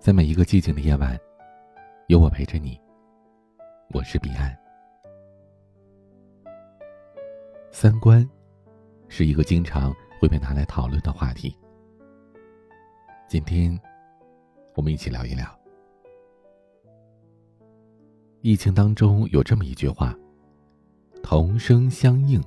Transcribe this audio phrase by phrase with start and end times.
[0.00, 1.20] 在每一个寂静的夜晚，
[2.06, 2.80] 有我陪着你。
[3.92, 4.58] 我是彼岸。
[7.70, 8.26] 三观
[9.08, 11.54] 是一个经常会被拿来讨论的话题。
[13.28, 13.78] 今天，
[14.74, 15.46] 我们一起聊一聊。
[18.40, 20.16] 疫情当中有这么一句话
[21.22, 22.42] ：“同声相应，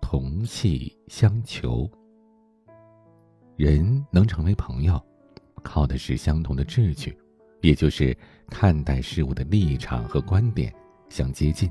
[0.00, 1.90] 同气相求。”
[3.58, 4.96] 人能成为朋友，
[5.60, 7.16] 靠的是相同的志趣，
[7.60, 8.16] 也就是
[8.48, 10.72] 看待事物的立场和观点
[11.08, 11.70] 相接近。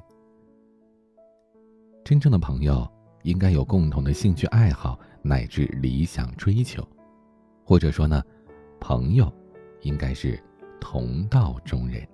[2.03, 2.89] 真正的朋友
[3.23, 6.88] 应该有共同的兴趣爱好乃至理想追求，
[7.65, 8.23] 或者说呢，
[8.79, 9.31] 朋友
[9.81, 10.41] 应该是
[10.79, 12.07] 同道中人。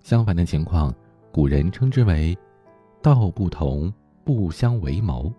[0.00, 0.94] 相反的情况，
[1.30, 2.36] 古人称之为
[3.02, 3.92] “道不同，
[4.24, 5.32] 不相为谋”。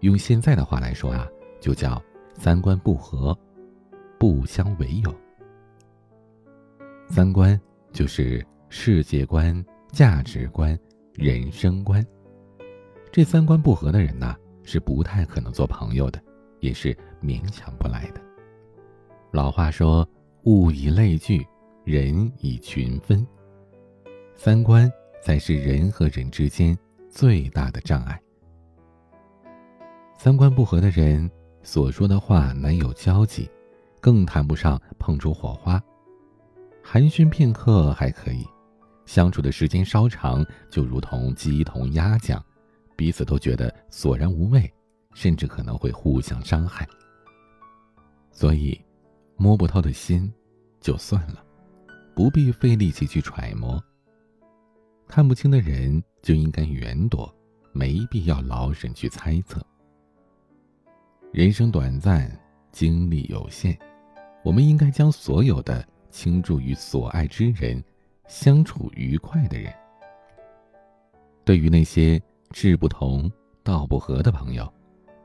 [0.00, 1.26] 用现在的话来说啊。
[1.60, 2.02] 就叫
[2.34, 3.36] 三观不合，
[4.18, 5.14] 不相为友。
[7.08, 7.58] 三观
[7.92, 10.78] 就是世界观、价值观、
[11.14, 12.04] 人生观。
[13.12, 16.20] 这三观不合的人呐，是不太可能做朋友的，
[16.60, 18.20] 也是勉强不来的。
[19.30, 20.06] 老话说
[20.44, 21.46] ：“物以类聚，
[21.84, 23.26] 人以群分。”
[24.34, 24.90] 三观
[25.22, 26.76] 才是人和人之间
[27.08, 28.20] 最大的障碍。
[30.18, 31.30] 三观不合的人。
[31.64, 33.50] 所说的话难有交集，
[33.98, 35.82] 更谈不上碰出火花。
[36.82, 38.46] 寒暄片刻还可以，
[39.06, 42.44] 相处的时间稍长，就如同鸡同鸭讲，
[42.94, 44.70] 彼此都觉得索然无味，
[45.14, 46.86] 甚至可能会互相伤害。
[48.30, 48.78] 所以，
[49.36, 50.30] 摸不透的心，
[50.82, 51.42] 就算了，
[52.14, 53.82] 不必费力气去揣摩。
[55.08, 57.34] 看不清的人就应该远躲，
[57.72, 59.64] 没必要劳神去猜测。
[61.34, 62.30] 人生短暂，
[62.70, 63.76] 精力有限，
[64.44, 67.82] 我们应该将所有的倾注于所爱之人，
[68.28, 69.74] 相处愉快的人。
[71.44, 73.28] 对于那些志不同、
[73.64, 74.72] 道不合的朋友，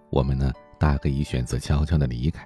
[0.09, 2.43] 我们呢大可以选择悄悄的离开。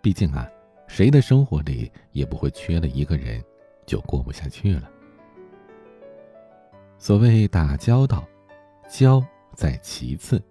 [0.00, 0.48] 毕竟啊，
[0.88, 3.44] 谁的生活里也不会缺了一个人
[3.84, 4.90] 就过不下去了。
[6.96, 8.26] 所谓打交道，
[8.88, 9.22] 交
[9.54, 10.42] 在其次。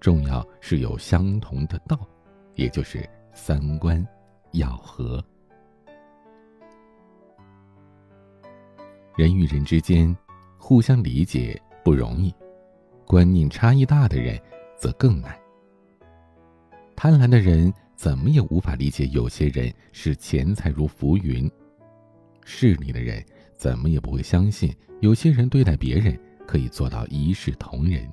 [0.00, 2.00] 重要是有相同的道，
[2.54, 4.04] 也就是三观
[4.52, 5.22] 要合。
[9.14, 10.16] 人与人之间
[10.56, 12.34] 互相理解不容易，
[13.06, 14.40] 观念差异大的人
[14.78, 15.38] 则更难。
[16.96, 21.50] 贪婪的人怎么也无法理解有些人视钱财如浮云，
[22.42, 23.22] 势利的人
[23.54, 28.10] 怎么也不会相信有些人对待别人可以做到一视同仁。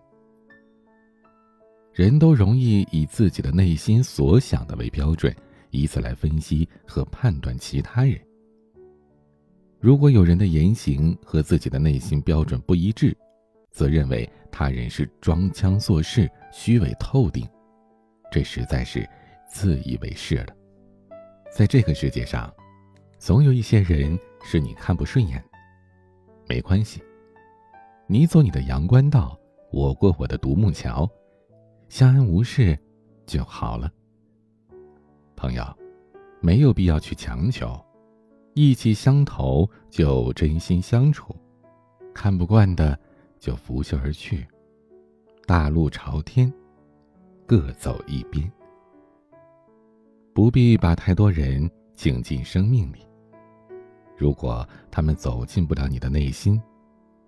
[1.97, 5.35] 人都容易以自己的内心所想的为标准，
[5.71, 8.21] 以此来分析和判断其他人。
[9.79, 13.17] 如果有人的言行和自己的内心标准不一致，
[13.71, 17.49] 则认为他人是装腔作势、虚伪透顶，
[18.31, 19.03] 这实在是
[19.49, 20.55] 自以为是了。
[21.51, 22.53] 在这个世界上，
[23.17, 25.43] 总有一些人是你看不顺眼。
[26.47, 27.01] 没关系，
[28.05, 29.35] 你走你的阳关道，
[29.71, 31.09] 我过我的独木桥。
[31.89, 32.77] 相安无事
[33.25, 33.91] 就好了。
[35.35, 35.63] 朋友，
[36.41, 37.79] 没有必要去强求，
[38.53, 41.35] 意气相投就真心相处，
[42.13, 42.97] 看不惯的
[43.39, 44.45] 就拂袖而去，
[45.45, 46.51] 大路朝天，
[47.45, 48.51] 各走一边。
[50.33, 53.07] 不必把太多人请进生命里，
[54.15, 56.61] 如果他们走进不了你的内心，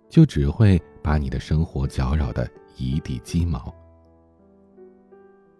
[0.09, 3.73] 就只会把你的生活搅扰的一地鸡毛。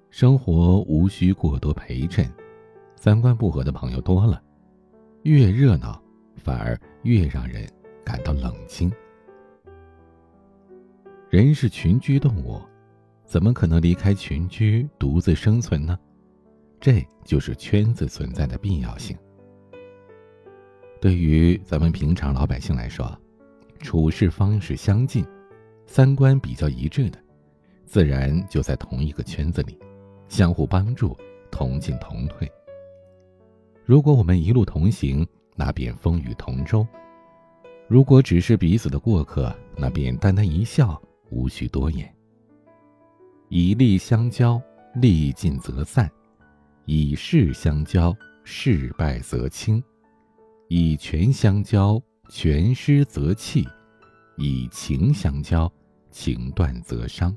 [0.09, 2.27] 生活无需过多陪衬，
[2.95, 4.41] 三观不合的朋友多了，
[5.21, 6.01] 越热闹
[6.35, 7.69] 反而越让人
[8.03, 8.91] 感到冷清。
[11.29, 12.59] 人是群居动物，
[13.23, 15.97] 怎么可能离开群居独自生存呢？
[16.79, 19.15] 这就是圈子存在的必要性。
[20.99, 23.15] 对于咱们平常老百姓来说，
[23.79, 25.23] 处事方式相近，
[25.85, 27.19] 三观比较一致的，
[27.85, 29.77] 自然就在同一个圈子里。
[30.29, 31.17] 相互帮助，
[31.51, 32.49] 同进同退。
[33.83, 36.87] 如果我们一路同行，那便风雨同舟；
[37.87, 42.09] 如果只是彼此的过客，那便淡淡一笑，无需多言。
[43.49, 44.61] 以利相交，
[44.93, 46.07] 利尽则散；
[46.85, 49.81] 以势相交，势败则轻；
[50.67, 51.99] 以权相交，
[52.29, 53.63] 权失则弃；
[54.37, 55.69] 以情相交，
[56.11, 57.35] 情断则伤。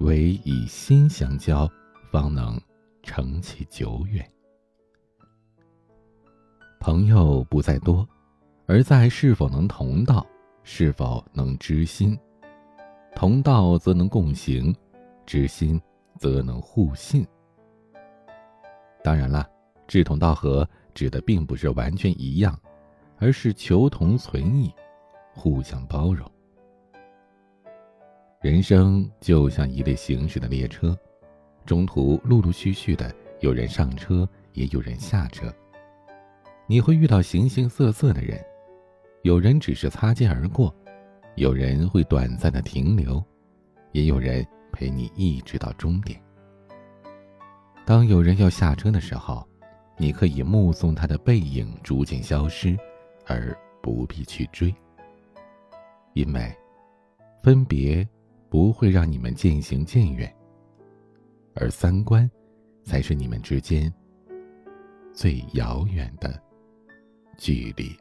[0.00, 1.68] 唯以心相交，
[2.10, 2.60] 方能
[3.02, 4.24] 成其久远。
[6.78, 8.08] 朋友不在多，
[8.66, 10.24] 而在是否能同道，
[10.62, 12.16] 是否能知心。
[13.14, 14.74] 同道则能共行，
[15.26, 15.80] 知心
[16.16, 17.26] 则能互信。
[19.02, 19.48] 当然了，
[19.88, 22.56] 志同道合指的并不是完全一样，
[23.16, 24.72] 而是求同存异，
[25.34, 26.30] 互相包容。
[28.40, 30.96] 人生就像一列行驶的列车，
[31.66, 35.52] 中途陆陆续续的有人上车，也有人下车。
[36.68, 38.40] 你会遇到形形色色的人，
[39.22, 40.72] 有人只是擦肩而过，
[41.34, 43.20] 有人会短暂的停留，
[43.90, 46.22] 也有人陪你一直到终点。
[47.84, 49.44] 当有人要下车的时候，
[49.96, 52.78] 你可以目送他的背影逐渐消失，
[53.26, 53.52] 而
[53.82, 54.72] 不必去追。
[56.12, 56.56] 因为，
[57.42, 58.06] 分别
[58.48, 60.34] 不会让你们渐行渐远，
[61.54, 62.30] 而三观，
[62.84, 63.92] 才是你们之间
[65.12, 66.40] 最遥远的
[67.36, 67.96] 距离。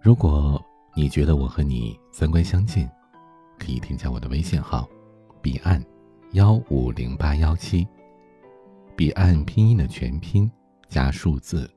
[0.00, 0.62] 如果
[0.94, 2.88] 你觉得我和你三观相近，
[3.58, 4.88] 可以添加我的微信号：
[5.40, 5.82] 彼岸。
[6.32, 7.86] 幺五零八幺七，
[8.96, 10.50] 彼岸拼音的全拼
[10.88, 11.70] 加数字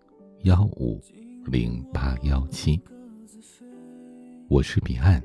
[0.44, 1.02] 幺五
[1.44, 2.82] 零八幺七。
[4.48, 5.22] 我是彼岸，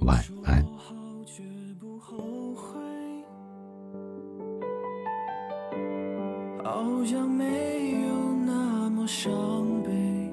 [0.00, 0.64] 晚安。
[6.64, 9.30] 好像没有那么伤
[9.82, 10.32] 悲，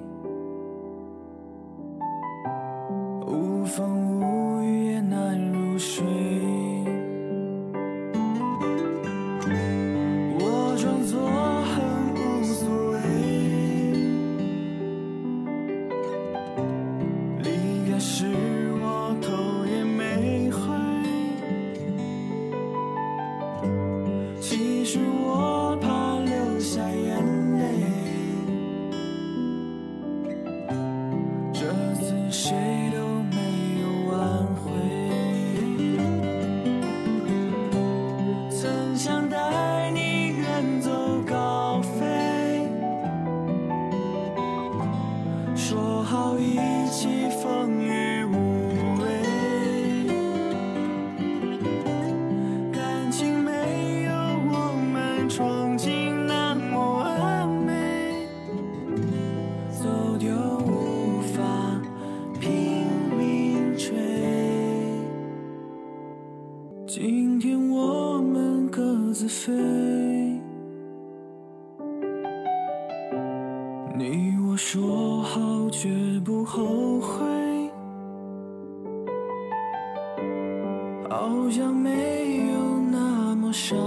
[3.25, 6.06] 无风无雨也难入睡。
[66.99, 69.53] 今天我们各自飞，
[73.95, 75.87] 你我说好绝
[76.25, 77.23] 不后悔，
[81.07, 83.77] 好像没有那么伤